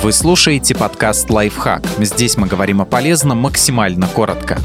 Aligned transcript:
Вы 0.00 0.12
слушаете 0.12 0.76
подкаст 0.76 1.28
«Лайфхак». 1.28 1.84
Здесь 1.98 2.36
мы 2.36 2.46
говорим 2.46 2.80
о 2.80 2.84
полезном 2.84 3.38
максимально 3.38 4.06
коротко. 4.06 4.56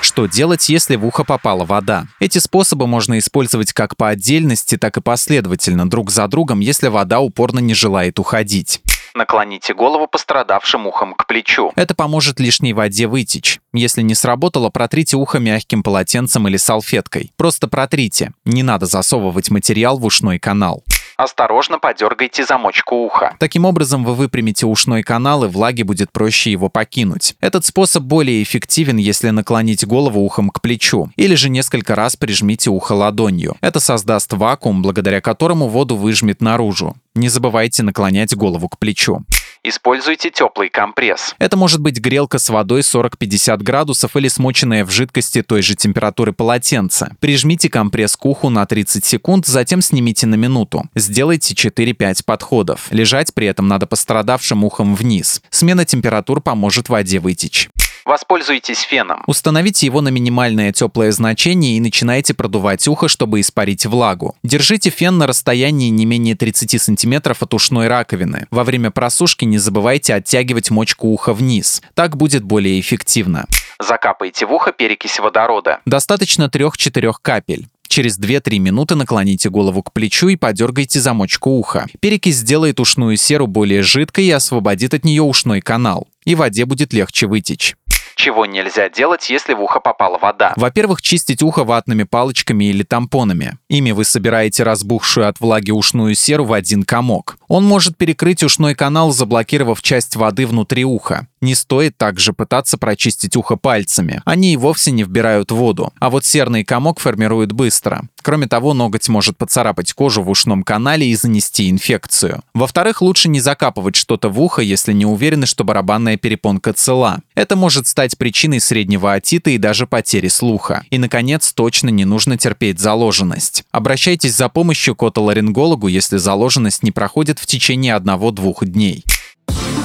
Что 0.00 0.26
делать, 0.26 0.68
если 0.68 0.96
в 0.96 1.06
ухо 1.06 1.22
попала 1.22 1.64
вода? 1.64 2.06
Эти 2.18 2.38
способы 2.38 2.88
можно 2.88 3.16
использовать 3.18 3.72
как 3.72 3.96
по 3.96 4.08
отдельности, 4.08 4.76
так 4.76 4.96
и 4.96 5.00
последовательно, 5.00 5.88
друг 5.88 6.10
за 6.10 6.26
другом, 6.26 6.58
если 6.58 6.88
вода 6.88 7.20
упорно 7.20 7.60
не 7.60 7.74
желает 7.74 8.18
уходить. 8.18 8.80
Наклоните 9.14 9.72
голову 9.72 10.08
пострадавшим 10.08 10.88
ухом 10.88 11.14
к 11.14 11.28
плечу. 11.28 11.70
Это 11.76 11.94
поможет 11.94 12.40
лишней 12.40 12.72
воде 12.72 13.06
вытечь. 13.06 13.60
Если 13.72 14.02
не 14.02 14.16
сработало, 14.16 14.68
протрите 14.68 15.16
ухо 15.16 15.38
мягким 15.38 15.84
полотенцем 15.84 16.48
или 16.48 16.56
салфеткой. 16.56 17.30
Просто 17.36 17.68
протрите. 17.68 18.32
Не 18.44 18.64
надо 18.64 18.86
засовывать 18.86 19.50
материал 19.50 19.96
в 19.96 20.04
ушной 20.04 20.40
канал. 20.40 20.82
Осторожно 21.16 21.78
подергайте 21.78 22.44
замочку 22.44 22.96
уха. 22.96 23.36
Таким 23.38 23.64
образом, 23.64 24.04
вы 24.04 24.14
выпрямите 24.14 24.66
ушной 24.66 25.02
канал, 25.02 25.44
и 25.44 25.48
влаге 25.48 25.84
будет 25.84 26.10
проще 26.10 26.50
его 26.50 26.68
покинуть. 26.68 27.36
Этот 27.40 27.64
способ 27.64 28.02
более 28.02 28.42
эффективен, 28.42 28.96
если 28.96 29.30
наклонить 29.30 29.86
голову 29.86 30.20
ухом 30.20 30.50
к 30.50 30.60
плечу, 30.60 31.10
или 31.16 31.36
же 31.36 31.50
несколько 31.50 31.94
раз 31.94 32.16
прижмите 32.16 32.70
ухо 32.70 32.92
ладонью. 32.92 33.56
Это 33.60 33.78
создаст 33.78 34.32
вакуум, 34.32 34.82
благодаря 34.82 35.20
которому 35.20 35.68
воду 35.68 35.96
выжмет 35.96 36.40
наружу. 36.40 36.96
Не 37.14 37.28
забывайте 37.28 37.84
наклонять 37.84 38.34
голову 38.34 38.68
к 38.68 38.78
плечу. 38.78 39.24
Используйте 39.66 40.30
теплый 40.30 40.68
компресс. 40.68 41.34
Это 41.38 41.56
может 41.56 41.80
быть 41.80 41.98
грелка 41.98 42.38
с 42.38 42.50
водой 42.50 42.82
40-50 42.82 43.56
градусов 43.62 44.14
или 44.14 44.28
смоченная 44.28 44.84
в 44.84 44.90
жидкости 44.90 45.42
той 45.42 45.62
же 45.62 45.74
температуры 45.74 46.34
полотенца. 46.34 47.16
Прижмите 47.18 47.70
компресс 47.70 48.14
к 48.14 48.26
уху 48.26 48.50
на 48.50 48.66
30 48.66 49.02
секунд, 49.02 49.46
затем 49.46 49.80
снимите 49.80 50.26
на 50.26 50.34
минуту. 50.34 50.84
Сделайте 50.94 51.54
4-5 51.54 52.24
подходов. 52.26 52.88
Лежать 52.90 53.32
при 53.32 53.46
этом 53.46 53.66
надо 53.66 53.86
пострадавшим 53.86 54.64
ухом 54.64 54.94
вниз. 54.94 55.40
Смена 55.48 55.86
температур 55.86 56.42
поможет 56.42 56.90
воде 56.90 57.18
вытечь. 57.18 57.70
Воспользуйтесь 58.04 58.80
феном. 58.80 59.22
Установите 59.26 59.86
его 59.86 60.00
на 60.00 60.08
минимальное 60.08 60.72
теплое 60.72 61.10
значение 61.10 61.76
и 61.76 61.80
начинайте 61.80 62.34
продувать 62.34 62.86
ухо, 62.86 63.08
чтобы 63.08 63.40
испарить 63.40 63.86
влагу. 63.86 64.36
Держите 64.42 64.90
фен 64.90 65.16
на 65.16 65.26
расстоянии 65.26 65.88
не 65.88 66.04
менее 66.04 66.34
30 66.36 66.80
см 66.80 67.36
от 67.38 67.54
ушной 67.54 67.88
раковины. 67.88 68.46
Во 68.50 68.64
время 68.64 68.90
просушки 68.90 69.44
не 69.44 69.58
забывайте 69.58 70.14
оттягивать 70.14 70.70
мочку 70.70 71.08
уха 71.08 71.32
вниз. 71.32 71.82
Так 71.94 72.16
будет 72.16 72.44
более 72.44 72.78
эффективно. 72.78 73.46
Закапайте 73.80 74.46
в 74.46 74.52
ухо 74.52 74.72
перекись 74.72 75.18
водорода. 75.18 75.80
Достаточно 75.86 76.44
3-4 76.44 77.12
капель. 77.22 77.68
Через 77.88 78.18
2-3 78.18 78.58
минуты 78.58 78.96
наклоните 78.96 79.50
голову 79.50 79.82
к 79.82 79.92
плечу 79.92 80.28
и 80.28 80.36
подергайте 80.36 81.00
замочку 81.00 81.50
уха. 81.50 81.86
Перекись 82.00 82.38
сделает 82.38 82.80
ушную 82.80 83.16
серу 83.16 83.46
более 83.46 83.82
жидкой 83.82 84.24
и 84.24 84.30
освободит 84.30 84.94
от 84.94 85.04
нее 85.04 85.22
ушной 85.22 85.60
канал. 85.60 86.08
И 86.24 86.34
воде 86.34 86.64
будет 86.64 86.92
легче 86.92 87.26
вытечь. 87.26 87.76
Чего 88.16 88.46
нельзя 88.46 88.88
делать, 88.88 89.28
если 89.28 89.54
в 89.54 89.60
ухо 89.60 89.80
попала 89.80 90.18
вода? 90.18 90.52
Во-первых, 90.56 91.02
чистить 91.02 91.42
ухо 91.42 91.64
ватными 91.64 92.04
палочками 92.04 92.64
или 92.66 92.82
тампонами. 92.82 93.58
Ими 93.68 93.92
вы 93.92 94.04
собираете 94.04 94.62
разбухшую 94.62 95.28
от 95.28 95.40
влаги 95.40 95.70
ушную 95.70 96.14
серу 96.14 96.44
в 96.44 96.52
один 96.52 96.84
комок. 96.84 97.36
Он 97.54 97.64
может 97.64 97.96
перекрыть 97.96 98.42
ушной 98.42 98.74
канал, 98.74 99.12
заблокировав 99.12 99.80
часть 99.80 100.16
воды 100.16 100.44
внутри 100.44 100.84
уха. 100.84 101.28
Не 101.40 101.54
стоит 101.54 101.96
также 101.96 102.32
пытаться 102.32 102.78
прочистить 102.78 103.36
ухо 103.36 103.54
пальцами. 103.54 104.22
Они 104.24 104.54
и 104.54 104.56
вовсе 104.56 104.90
не 104.90 105.04
вбирают 105.04 105.52
воду. 105.52 105.92
А 106.00 106.10
вот 106.10 106.24
серный 106.24 106.64
комок 106.64 106.98
формирует 106.98 107.52
быстро. 107.52 108.08
Кроме 108.22 108.48
того, 108.48 108.74
ноготь 108.74 109.08
может 109.08 109.36
поцарапать 109.36 109.92
кожу 109.92 110.22
в 110.22 110.30
ушном 110.30 110.64
канале 110.64 111.06
и 111.06 111.14
занести 111.14 111.70
инфекцию. 111.70 112.42
Во-вторых, 112.54 113.02
лучше 113.02 113.28
не 113.28 113.38
закапывать 113.38 113.94
что-то 113.94 114.30
в 114.30 114.40
ухо, 114.40 114.62
если 114.62 114.92
не 114.92 115.06
уверены, 115.06 115.46
что 115.46 115.62
барабанная 115.62 116.16
перепонка 116.16 116.72
цела. 116.72 117.20
Это 117.36 117.54
может 117.54 117.86
стать 117.86 118.18
причиной 118.18 118.60
среднего 118.60 119.12
отита 119.12 119.50
и 119.50 119.58
даже 119.58 119.86
потери 119.86 120.28
слуха. 120.28 120.84
И, 120.90 120.98
наконец, 120.98 121.52
точно 121.52 121.90
не 121.90 122.06
нужно 122.06 122.36
терпеть 122.38 122.80
заложенность. 122.80 123.62
Обращайтесь 123.70 124.34
за 124.34 124.48
помощью 124.48 124.96
к 124.96 125.02
отоларингологу, 125.04 125.86
если 125.86 126.16
заложенность 126.16 126.82
не 126.82 126.90
проходит 126.90 127.38
в 127.44 127.46
течение 127.46 127.94
одного-двух 127.94 128.64
дней. 128.64 129.04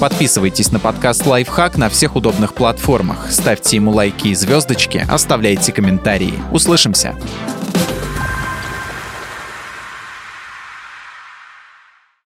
Подписывайтесь 0.00 0.72
на 0.72 0.78
подкаст 0.78 1.26
«Лайфхак» 1.26 1.76
на 1.76 1.90
всех 1.90 2.16
удобных 2.16 2.54
платформах, 2.54 3.30
ставьте 3.30 3.76
ему 3.76 3.90
лайки 3.90 4.28
и 4.28 4.34
звездочки, 4.34 5.06
оставляйте 5.06 5.70
комментарии. 5.70 6.32
Услышимся! 6.50 7.14